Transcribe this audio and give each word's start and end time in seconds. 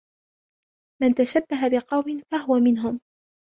مَنْ 1.01 1.13
تَشَبَّهَ 1.13 1.67
بِقَوْمٍ 1.67 2.21
فَهُوَ 2.31 2.53
مِنْهُمْ 2.59 2.99